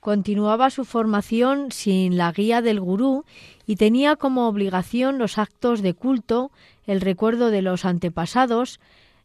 [0.00, 3.24] Continuaba su formación sin la guía del gurú
[3.66, 6.50] y tenía como obligación los actos de culto,
[6.86, 8.80] el recuerdo de los antepasados,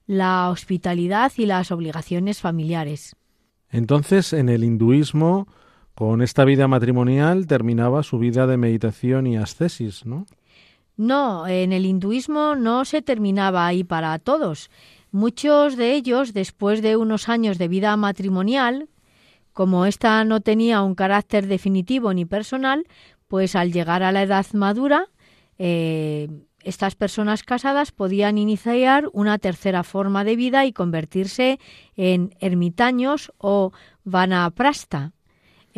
[0.05, 3.15] la hospitalidad y las obligaciones familiares.
[3.69, 5.47] Entonces, en el hinduismo,
[5.95, 10.25] con esta vida matrimonial terminaba su vida de meditación y ascesis, ¿no?
[10.97, 14.69] No, en el hinduismo no se terminaba ahí para todos.
[15.11, 18.89] Muchos de ellos, después de unos años de vida matrimonial,
[19.53, 22.85] como ésta no tenía un carácter definitivo ni personal,
[23.27, 25.07] pues al llegar a la edad madura,
[25.57, 26.27] eh,
[26.61, 31.59] estas personas casadas podían iniciar una tercera forma de vida y convertirse
[31.95, 33.71] en ermitaños o
[34.03, 35.14] vanaprasta.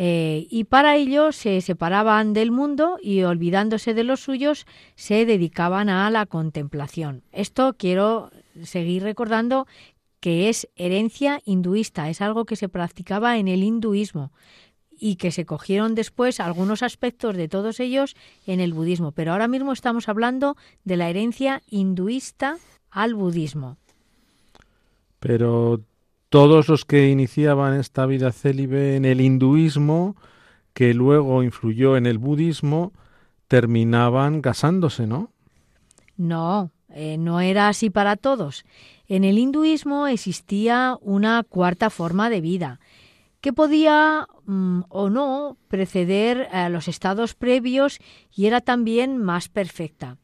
[0.00, 5.88] Eh, y para ello se separaban del mundo y olvidándose de los suyos se dedicaban
[5.88, 7.24] a la contemplación.
[7.32, 8.30] Esto quiero
[8.62, 9.66] seguir recordando
[10.20, 14.30] que es herencia hinduista, es algo que se practicaba en el hinduismo
[15.00, 18.14] y que se cogieron después algunos aspectos de todos ellos
[18.46, 19.10] en el budismo.
[19.10, 22.58] Pero ahora mismo estamos hablando de la herencia hinduista
[22.90, 23.78] al budismo.
[25.18, 25.80] Pero
[26.28, 30.16] todos los que iniciaban esta vida célibe en el hinduismo,
[30.74, 32.92] que luego influyó en el budismo,
[33.48, 35.32] terminaban casándose, ¿no?
[36.16, 38.64] No, eh, no era así para todos.
[39.06, 42.80] En el hinduismo existía una cuarta forma de vida
[43.40, 47.98] que podía mm, o no preceder a los estados previos
[48.34, 50.16] y era también más perfecta.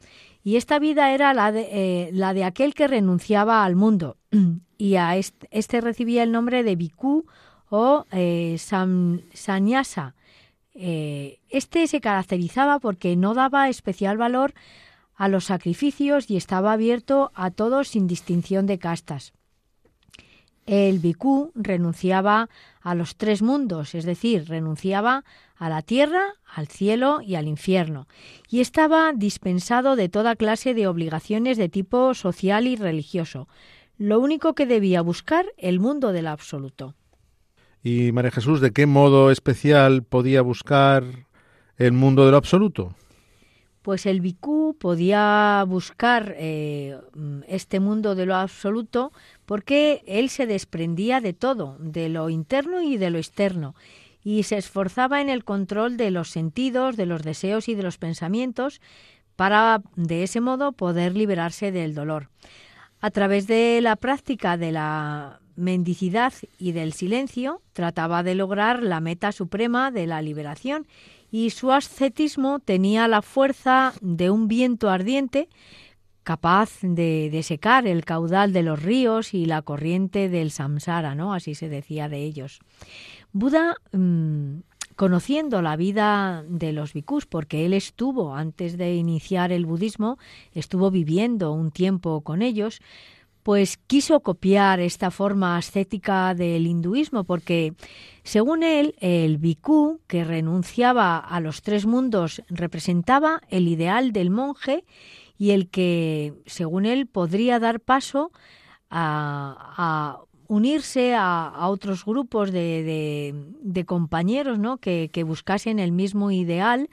[0.42, 4.18] Y esta vida era la de, eh, la de aquel que renunciaba al mundo
[4.84, 7.24] y a este, recibía el nombre de bhikkhu
[7.70, 10.14] o eh, sannyasa.
[10.74, 14.52] Eh, este se caracterizaba porque no daba especial valor
[15.14, 19.32] a los sacrificios y estaba abierto a todos sin distinción de castas.
[20.66, 22.50] El bhikkhu renunciaba
[22.82, 25.24] a los tres mundos, es decir, renunciaba
[25.56, 28.06] a la tierra, al cielo y al infierno,
[28.50, 33.48] y estaba dispensado de toda clase de obligaciones de tipo social y religioso.
[33.98, 36.94] Lo único que debía buscar el mundo del absoluto.
[37.82, 41.04] ¿Y María Jesús, de qué modo especial podía buscar
[41.76, 42.94] el mundo del absoluto?
[43.84, 46.98] pues el bikú podía buscar eh,
[47.46, 49.12] este mundo de lo absoluto
[49.44, 53.74] porque él se desprendía de todo, de lo interno y de lo externo,
[54.22, 57.98] y se esforzaba en el control de los sentidos, de los deseos y de los
[57.98, 58.80] pensamientos
[59.36, 62.30] para de ese modo poder liberarse del dolor.
[63.04, 69.00] A través de la práctica de la mendicidad y del silencio, trataba de lograr la
[69.00, 70.86] meta suprema de la liberación
[71.30, 75.50] y su ascetismo tenía la fuerza de un viento ardiente
[76.22, 81.34] capaz de, secar el caudal de los ríos y la corriente del samsara, ¿no?
[81.34, 82.60] Así se decía de ellos.
[83.34, 84.60] Buda, mm,
[84.96, 90.18] conociendo la vida de los bhikkhus, porque él estuvo, antes de iniciar el budismo,
[90.52, 92.80] estuvo viviendo un tiempo con ellos,
[93.44, 97.74] pues quiso copiar esta forma ascética del hinduismo, porque
[98.22, 104.84] según él, el bhikkhu, que renunciaba a los tres mundos, representaba el ideal del monje
[105.36, 108.32] y el que, según él, podría dar paso
[108.88, 114.78] a, unirse a, otros grupos de, compañeros ¿no?
[114.78, 116.88] que, buscasen el mismo ideal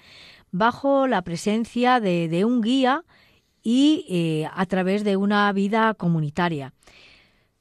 [0.52, 3.04] bajo la presencia de un guía
[3.64, 6.74] y eh, a través de una vida comunitaria.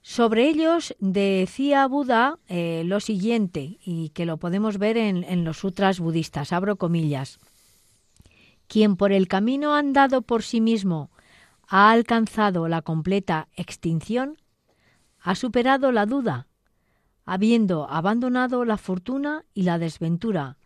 [0.03, 5.59] Sobre ellos decía Buda eh, lo siguiente, y que lo podemos ver en, en los
[5.59, 7.39] sutras budistas, abro comillas.
[8.67, 11.11] Quien por el camino andado por sí mismo
[11.69, 14.39] ha alcanzado la completa extinción,
[15.21, 16.49] ha superado la duda,
[17.25, 20.57] habiendo abandonado la fortuna y la desventura,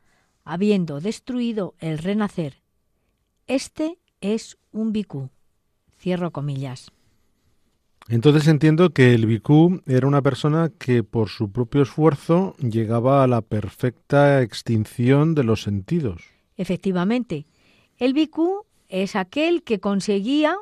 [0.45, 2.63] habiendo destruido el renacer.
[3.47, 5.31] Este es un bicú.
[5.99, 6.91] Cierro comillas.
[8.09, 13.27] Entonces entiendo que el bicú era una persona que por su propio esfuerzo llegaba a
[13.27, 16.23] la perfecta extinción de los sentidos.
[16.57, 17.47] Efectivamente,
[17.97, 20.57] el bicú es aquel que conseguía,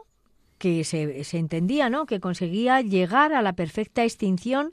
[0.62, 2.06] que se, entendía, ¿no?
[2.06, 4.70] Que conseguía llegar a la perfecta extinción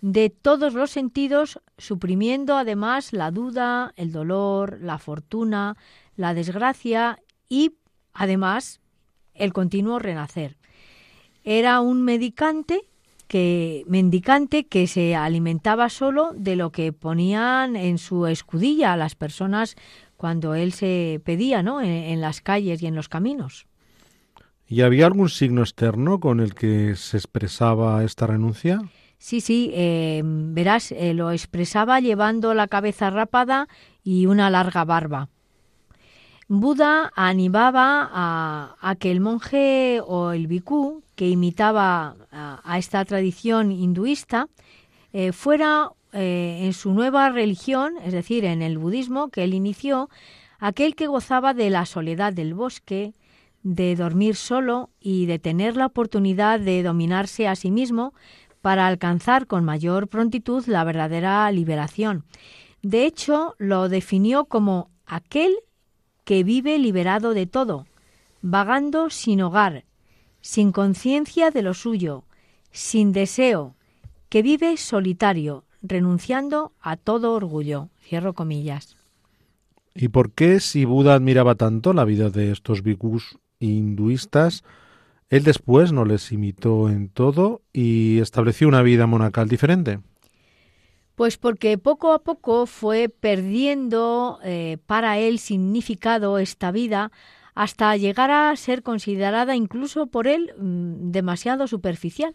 [0.00, 5.76] de todos los sentidos, suprimiendo además la duda, el dolor, la fortuna,
[6.16, 7.72] la desgracia y
[8.14, 8.80] además
[9.34, 10.56] el continuo renacer.
[11.44, 12.80] Era un medicante
[13.26, 19.14] que mendicante que se alimentaba solo de lo que ponían en su escudilla a las
[19.14, 19.76] personas
[20.16, 21.82] cuando él se pedía, ¿no?
[21.82, 23.67] En, las calles y en los caminos.
[24.70, 28.82] ¿Y había algún signo externo con el que se expresaba esta renuncia?
[29.16, 33.66] Sí, sí, eh, verás, eh, lo expresaba llevando la cabeza rapada
[34.04, 35.28] y una larga barba.
[36.48, 44.48] Buda animaba a, que el monje o el bhikkhu, que imitaba a, esta tradición hinduista,
[45.12, 50.08] eh, fuera en su nueva religión, es decir, en el budismo que él inició,
[50.58, 53.12] aquel que gozaba de la soledad del bosque,
[53.74, 58.14] de dormir solo y de tener la oportunidad de dominarse a sí mismo
[58.62, 62.24] para alcanzar con mayor prontitud la verdadera liberación.
[62.80, 65.54] De hecho, lo definió como aquel
[66.24, 67.86] que vive liberado de todo,
[68.40, 69.84] vagando sin hogar,
[70.40, 72.24] sin conciencia de lo suyo,
[72.70, 73.74] sin deseo,
[74.30, 77.90] que vive solitario, renunciando a todo orgullo.
[78.02, 78.96] Cierro comillas.
[79.94, 84.64] ¿Y por qué si Buda admiraba tanto la vida de estos bhikkhus hinduistas,
[85.30, 90.00] él después no les imitó en todo y estableció una vida monacal diferente?
[91.14, 97.10] Pues porque poco a poco fue perdiendo eh, para él significado esta vida
[97.54, 102.34] hasta llegar a ser considerada incluso por él mm, demasiado superficial.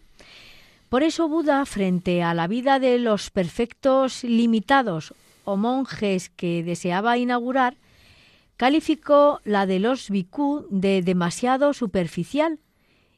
[0.90, 5.14] Por eso Buda, frente a la vida de los perfectos limitados
[5.44, 7.76] o monjes que deseaba inaugurar,
[8.56, 12.60] calificó la de los bhikkhu de demasiado superficial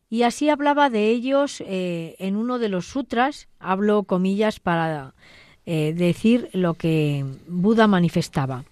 [0.09, 5.15] y así hablaba de ellos eh, en uno de los sutras, hablo comillas para
[5.65, 8.65] eh, decir lo que Buda manifestaba.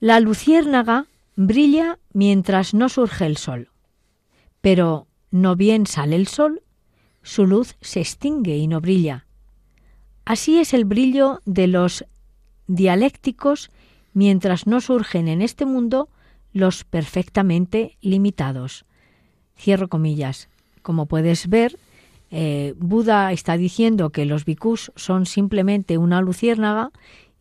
[0.00, 3.68] La luciérnaga brilla mientras no surge el sol,
[4.60, 6.62] pero no bien sale el sol,
[7.22, 9.26] su luz se extingue y no brilla.
[10.24, 12.04] Así es el brillo de los
[12.66, 13.70] dialécticos
[14.12, 16.08] mientras no surgen en este mundo
[16.52, 18.84] los perfectamente limitados.
[19.58, 20.48] Cierro comillas.
[20.82, 21.78] Como puedes ver,
[22.30, 26.90] eh, Buda está diciendo que los bhikkhus son simplemente una luciérnaga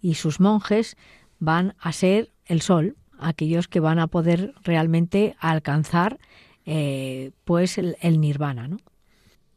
[0.01, 0.97] y sus monjes
[1.39, 6.19] van a ser el sol, aquellos que van a poder realmente alcanzar
[6.65, 8.78] eh, pues el, nirvana, ¿no?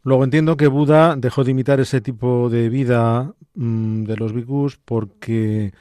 [0.02, 4.78] Luego entiendo que Buda dejó de imitar ese tipo de vida mm, de los bhikkhus
[4.84, 5.72] porque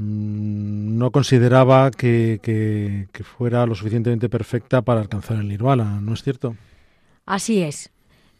[0.00, 6.56] no consideraba que, fuera lo suficientemente perfecta para alcanzar el nirvana, ¿no es cierto?
[7.26, 7.90] Así es.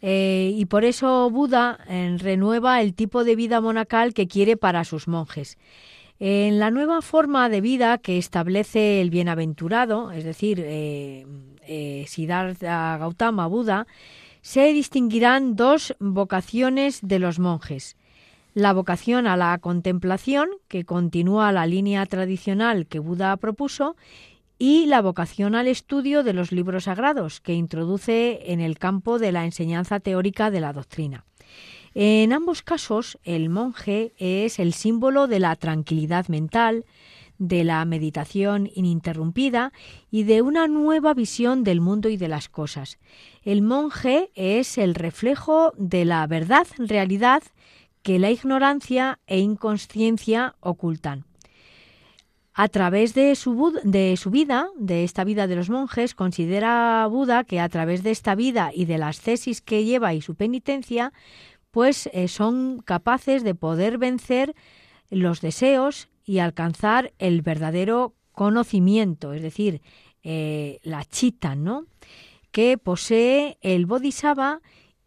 [0.01, 4.83] Eh, y por eso Buda eh, renueva el tipo de vida monacal que quiere para
[4.83, 5.59] sus monjes.
[6.19, 11.25] En la nueva forma de vida que establece el bienaventurado, es decir, eh,
[12.07, 13.87] Siddhartha Gautama Buda,
[14.41, 17.95] se distinguirán dos vocaciones de los monjes.
[18.53, 23.95] La vocación a la contemplación, que continúa la línea tradicional que Buda propuso,
[24.59, 29.31] y la vocación al estudio de los libros sagrados, que introduce en el campo de
[29.31, 31.25] la enseñanza teórica de la doctrina.
[31.93, 36.85] En ambos casos, el monje es el símbolo de la tranquilidad mental,
[37.37, 39.73] de la meditación ininterrumpida
[40.11, 42.99] y de una nueva visión del mundo y de las cosas.
[43.43, 47.41] El monje es el reflejo de la verdad, realidad
[48.03, 51.25] que la ignorancia e inconsciencia ocultan.
[52.53, 57.43] A través de su, de su, vida, de esta vida de los monjes, considera Buda
[57.45, 61.13] que a través de esta vida y de las tesis que lleva y su penitencia,
[61.71, 64.53] pues eh, son capaces de poder vencer
[65.09, 69.81] los deseos y alcanzar el verdadero conocimiento, es decir,
[70.23, 71.85] eh, la chita, ¿no?
[72.51, 74.61] que posee el bodhisattva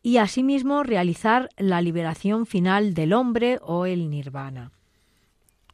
[0.04, 4.70] y asimismo realizar la liberación final del hombre o el nirvana.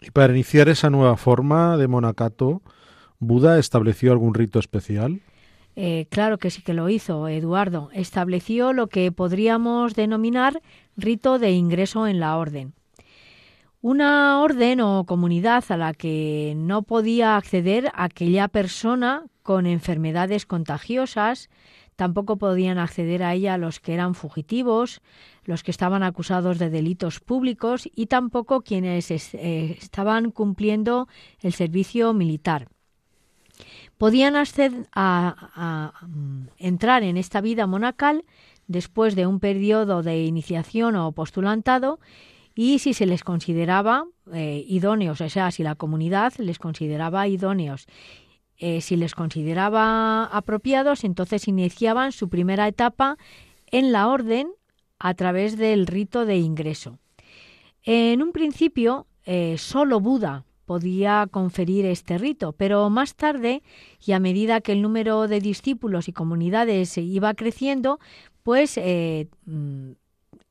[0.00, 2.62] Y para iniciar esa nueva forma de monacato,
[3.18, 5.20] ¿Buda estableció algún rito especial?
[5.74, 7.90] Eh, claro que sí que lo hizo, Eduardo.
[7.92, 10.62] Estableció lo que podríamos denominar
[10.96, 12.72] rito de ingreso en la orden.
[13.82, 21.50] Una orden o comunidad a la que no podía acceder aquella persona con enfermedades contagiosas,
[22.00, 25.02] tampoco podían acceder a ella los que eran fugitivos,
[25.44, 31.08] los que estaban acusados de delitos públicos y tampoco quienes eh, estaban cumpliendo
[31.42, 32.68] el servicio militar.
[33.98, 38.24] Podían acceder a, mm, entrar en esta vida monacal
[38.66, 42.00] después de un periodo de iniciación o postulantado
[42.54, 47.86] y si se les consideraba eh, idóneos, o sea, si la comunidad les consideraba idóneos,
[48.60, 53.16] eh, si les consideraba apropiados, entonces iniciaban su primera etapa
[53.70, 54.52] en la orden
[54.98, 56.98] a través del rito de ingreso.
[57.82, 63.62] En un principio, eh, solo Buda podía conferir este rito, pero más tarde,
[64.04, 67.98] y a medida que el número de discípulos y comunidades iba creciendo,
[68.44, 69.92] pues mm,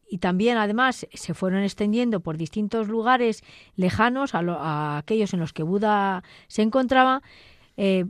[0.09, 3.43] y también además se fueron extendiendo por distintos lugares
[3.75, 7.21] lejanos a, aquellos en los que Buda se encontraba,
[7.79, 8.05] eh,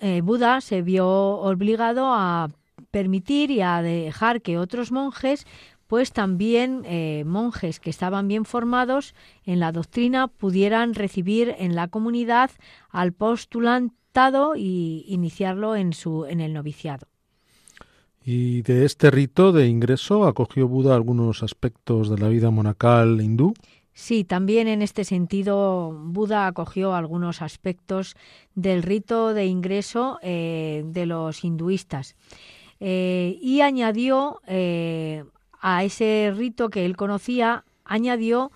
[0.00, 2.50] eh, Buda se vio obligado a
[2.90, 5.46] permitir y a dejar que otros monjes
[5.86, 9.14] pues también eh, monjes que estaban bien formados
[9.44, 12.50] en la doctrina pudieran recibir en la comunidad
[12.90, 17.06] al postulantado y iniciarlo en su en el noviciado.
[18.24, 23.54] Y de este rito de ingreso acogió Buda algunos aspectos de la vida monacal hindú.
[23.94, 28.16] Sí, también en este sentido Buda acogió algunos aspectos
[28.56, 32.16] del rito de ingreso eh, de los hinduistas
[32.80, 35.24] eh, y añadió eh,
[35.60, 38.50] a ese rito que él conocía, añadió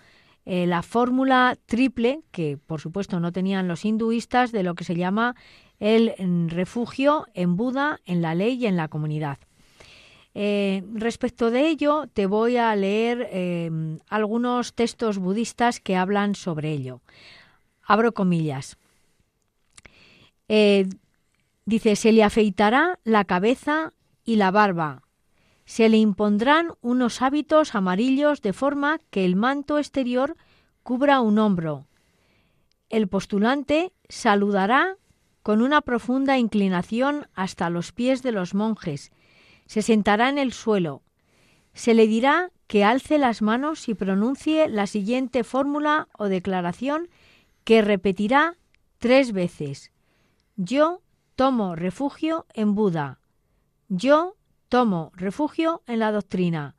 [0.44, 5.36] la fórmula triple, que por supuesto no tenían los hinduistas, de lo que se llama
[5.78, 9.36] el refugio en Buda, en la ley y en la comunidad.
[10.40, 16.70] Eh, respecto de ello, te voy a leer eh, algunos textos budistas que hablan sobre
[16.70, 17.00] ello.
[17.82, 18.78] Abro comillas.
[20.46, 20.88] Eh,
[21.64, 25.02] dice, se le afeitará la cabeza y la barba.
[25.64, 30.36] Se le impondrán unos hábitos amarillos de forma que el manto exterior
[30.84, 31.88] cubra un hombro.
[32.90, 34.98] El postulante saludará
[35.42, 39.10] con una profunda inclinación hasta los pies de los monjes
[39.68, 41.02] se sentará en el suelo.
[41.74, 47.08] Se le dirá que alce las manos y pronuncie la siguiente fórmula o declaración
[47.64, 48.56] que repetirá
[48.98, 49.92] tres veces.
[50.56, 51.02] Yo
[51.36, 53.20] tomo refugio en Buda.
[53.88, 54.36] Yo
[54.70, 56.74] tomo refugio en la doctrina.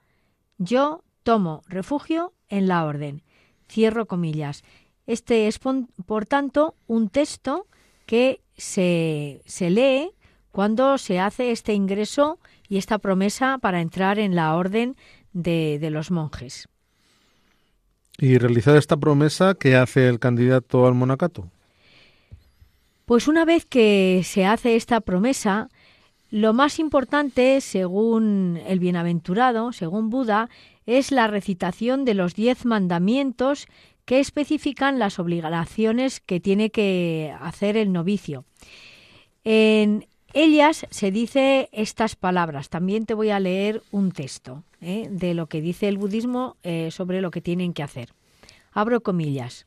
[0.57, 3.21] Yo tomo refugio en la orden.
[3.69, 4.63] Cierro comillas.
[5.05, 7.67] Este es, por tanto, un texto
[8.07, 10.11] que se, se lee
[10.51, 14.95] cuando se hace este ingreso y esta promesa para entrar en la orden
[15.33, 16.69] de, los monjes.
[18.19, 21.49] ¿Y realizada esta promesa, qué hace el candidato al monacato?
[23.05, 25.69] Pues una vez que se hace esta promesa,
[26.29, 30.49] lo más importante, según el bienaventurado, según Buda,
[30.85, 33.67] es la recitación de los diez mandamientos
[34.05, 38.45] que especifican las obligaciones que tiene que hacer el novicio.
[39.43, 42.69] En ellas se dice estas palabras.
[42.69, 45.07] También te voy a leer un texto ¿eh?
[45.09, 48.13] de lo que dice el budismo eh, sobre lo que tienen que hacer.
[48.71, 49.65] Abro comillas.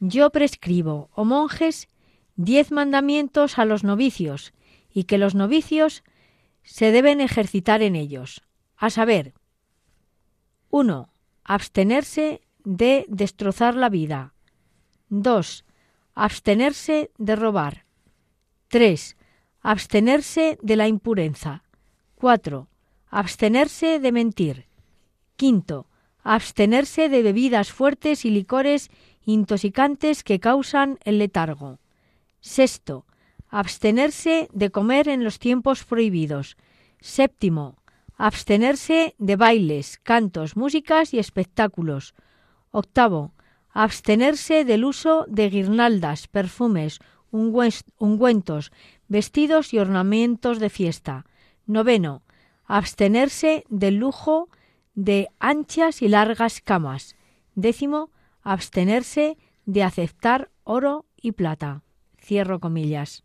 [0.00, 1.88] Yo prescribo, oh monjes,
[2.36, 4.52] diez mandamientos a los novicios,
[4.92, 6.04] y que los novicios
[6.62, 8.42] se deben ejercitar en ellos,
[8.76, 9.34] a saber,
[10.70, 11.08] 1.
[11.44, 14.34] Abstenerse de destrozar la vida.
[15.08, 15.64] 2.
[16.14, 17.86] Abstenerse de robar.
[18.68, 19.16] 3.
[19.62, 21.64] Abstenerse de la impureza.
[22.14, 22.68] 4.
[23.10, 24.66] Abstenerse de mentir.
[25.36, 25.86] 5.
[26.22, 28.90] Abstenerse de bebidas fuertes y licores
[29.24, 31.80] intoxicantes que causan el letargo.
[32.40, 32.82] 6.
[33.48, 36.56] Abstenerse de comer en los tiempos prohibidos.
[37.00, 37.76] Séptimo.
[38.16, 42.14] Abstenerse de bailes, cantos, músicas y espectáculos.
[42.70, 43.32] Octavo.
[43.70, 47.00] Abstenerse del uso de guirnaldas, perfumes,
[47.30, 48.72] ungüentos,
[49.08, 51.26] vestidos y ornamentos de fiesta.
[51.66, 52.22] Noveno.
[52.64, 54.48] Abstenerse del lujo
[54.94, 57.16] de anchas y largas camas.
[57.54, 58.10] Décimo.
[58.42, 59.36] Abstenerse
[59.66, 61.82] de aceptar oro y plata.
[62.20, 63.22] Cierro comillas.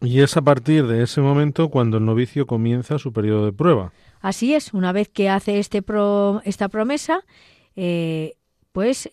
[0.00, 3.92] Y es a partir de ese momento cuando el novicio comienza su periodo de prueba.
[4.20, 5.82] Así es, una vez que hace este
[6.44, 7.24] esta promesa,
[7.74, 8.34] eh,
[8.72, 9.10] pues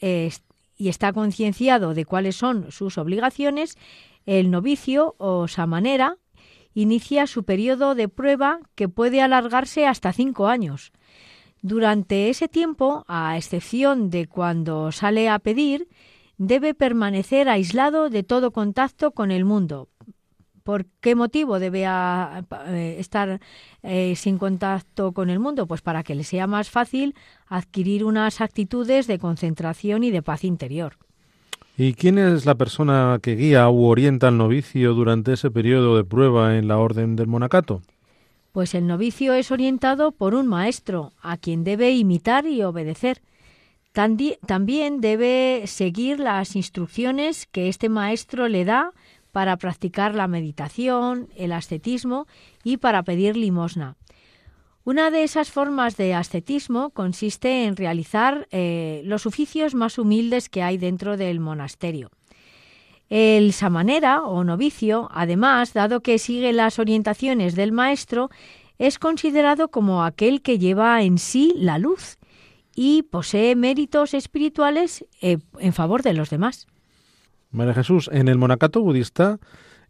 [0.77, 3.77] y está concienciado de cuáles son sus obligaciones,
[4.25, 6.17] el novicio o samanera
[6.73, 10.91] inicia su periodo de prueba que puede alargarse hasta cinco años.
[11.61, 15.87] Durante ese tiempo, a excepción de cuando sale a pedir,
[16.37, 19.89] debe permanecer aislado de todo contacto con el mundo,
[20.65, 23.39] ¿Por qué motivo debe eh, estar
[23.83, 25.67] eh, sin contacto con el mundo?
[25.67, 27.13] Pues para que le sea más fácil
[27.45, 30.97] adquirir unas actitudes de concentración y de paz interior.
[31.77, 36.05] ¿Y quién es la persona que guía u orienta al novicio durante ese periodo de
[36.05, 37.81] prueba en la orden del monacato?
[38.53, 43.21] Pues el novicio es orientado por un maestro, a quien debe imitar y obedecer.
[43.91, 48.93] También debe seguir las instrucciones que este maestro le da
[49.33, 52.25] para practicar la meditación, el ascetismo
[52.63, 53.97] y para pedir limosna.
[54.85, 60.61] Una de esas formas de ascetismo consiste en realizar eh, los oficios más humildes que
[60.61, 62.11] hay dentro del monasterio.
[63.09, 68.29] El samanera o novicio, además, dado que sigue las orientaciones del maestro,
[68.77, 72.17] es considerado como aquel que lleva en sí la luz
[72.75, 76.67] y posee méritos espirituales eh, en favor de los demás.
[77.49, 79.39] María Jesús, en el monacato budista,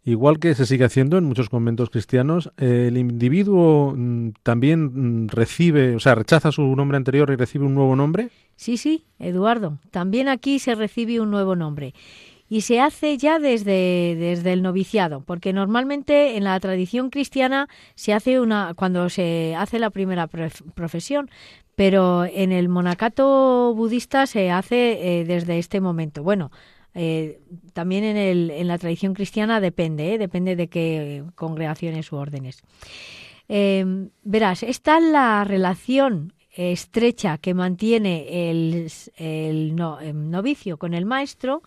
[0.06, 5.96] igual que se sigue haciendo en muchos conventos cristianos, el individuo mm, también mm, recibe,
[5.96, 8.30] o sea, rechaza su nombre anterior y recibe un nuevo nombre.
[8.54, 11.92] Sí, sí, Eduardo, también aquí se recibe un nuevo nombre.
[12.48, 18.12] Y se hace ya desde, desde el noviciado, porque normalmente en la tradición cristiana se
[18.12, 21.28] hace una cuando se hace la primera profesión,
[21.74, 26.22] pero en el monacato budista se hace eh, desde este momento.
[26.22, 26.52] Bueno,
[26.98, 27.40] eh,
[27.74, 30.18] también en, la tradición cristiana depende, ¿eh?
[30.18, 32.62] depende de qué congregaciones u órdenes.
[33.48, 41.62] Em, verás, esta es la relación estrecha que mantiene el, novicio con el maestro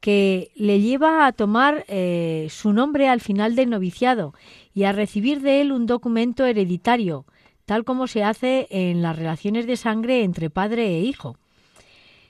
[0.00, 4.32] que le lleva a tomar eh, su nombre al final del noviciado
[4.72, 7.26] y a recibir de él un documento hereditario,
[7.66, 11.36] tal como se hace en las relaciones de sangre entre padre e hijo.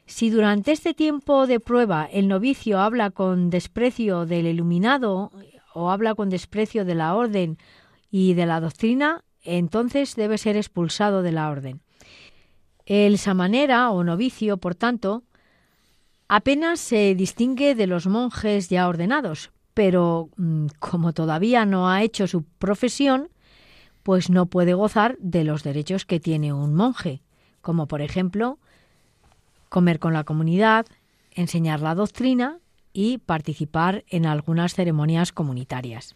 [0.07, 5.31] Si durante este tiempo de prueba el novicio habla con desprecio del iluminado
[5.73, 7.59] o habla con desprecio de la orden
[8.11, 11.81] y de la doctrina, entonces debe ser expulsado de la orden.
[12.87, 15.23] El samanera o novicio, por tanto,
[16.29, 22.27] apenas se distingue de los monjes ya ordenados, pero mm, como todavía no ha hecho
[22.27, 23.31] su profesión,
[24.03, 27.23] pues no puede gozar de los derechos que tiene un monje,
[27.63, 28.59] como por ejemplo
[29.75, 30.87] comer con la comunidad,
[31.33, 32.59] enseñar la doctrina
[32.93, 36.15] y participar en algunas ceremonias comunitarias.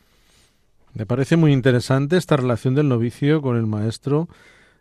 [0.94, 4.28] Me parece muy interesante esta relación del novicio con el maestro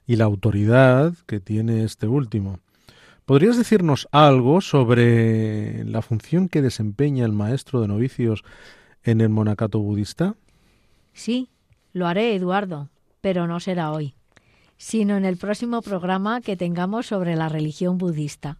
[0.06, 2.60] y la autoridad que tiene este último.
[3.26, 8.44] ¿Podrías decirnos algo sobre la función que desempeña el maestro de novicios
[9.02, 10.36] en el monacato budista?
[11.14, 11.50] Sí,
[11.94, 12.90] lo haré, Eduardo,
[13.22, 14.14] pero no será hoy,
[14.78, 18.60] sino en el próximo programa que tengamos sobre la religión budista.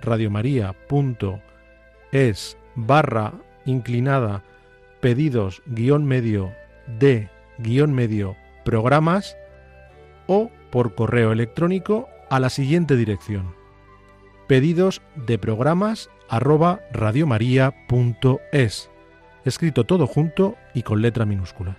[0.00, 3.34] radiomaria.es barra
[3.64, 4.42] inclinada
[5.00, 6.52] pedidos guion medio
[6.98, 7.28] de
[7.58, 9.36] guion medio programas
[10.26, 13.54] o por correo electrónico a la siguiente dirección.
[14.46, 18.90] Pedidos de programas arroba radiomaria.es.
[19.44, 21.76] Escrito todo junto y con letra minúscula.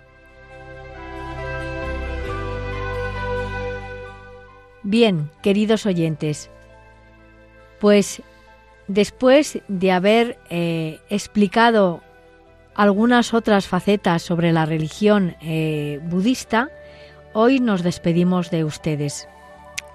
[4.84, 6.50] Bien, queridos oyentes,
[7.82, 8.22] pues
[8.88, 12.02] después de haber eh, explicado
[12.76, 16.70] algunas otras facetas sobre la religión eh, budista,
[17.34, 19.28] hoy nos despedimos de ustedes.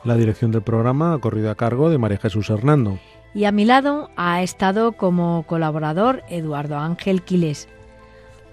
[0.04, 2.98] La dirección del programa ha corrido a cargo de María Jesús Hernando.
[3.34, 7.68] Y a mi lado ha estado como colaborador Eduardo Ángel Quiles.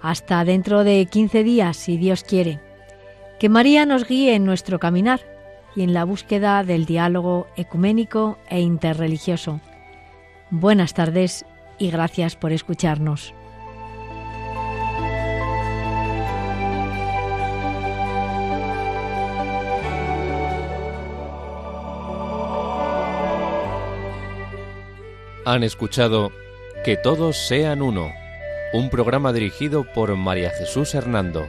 [0.00, 2.60] Hasta dentro de 15 días, si Dios quiere.
[3.40, 5.33] Que María nos guíe en nuestro caminar
[5.76, 9.60] y en la búsqueda del diálogo ecuménico e interreligioso.
[10.50, 11.44] Buenas tardes
[11.78, 13.34] y gracias por escucharnos.
[25.46, 26.32] Han escuchado
[26.84, 28.12] Que todos sean uno,
[28.72, 31.46] un programa dirigido por María Jesús Hernando.